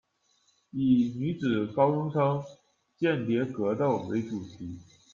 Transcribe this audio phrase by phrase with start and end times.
[0.71, 2.45] 以「女子高中生×
[2.97, 4.79] 间谍格斗」为主题。